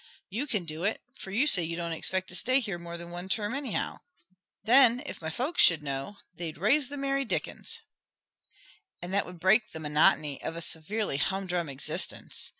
[0.29, 3.11] You can do it, for you say you don't expect to stay here more than
[3.11, 3.99] one term, anyhow.
[4.63, 7.77] Then if my folks should know, they'd raise the merry dickens."
[8.99, 12.49] "And that would break the monotony of a severely humdrum existence.